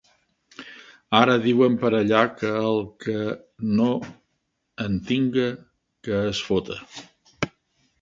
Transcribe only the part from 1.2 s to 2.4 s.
diuen per allà,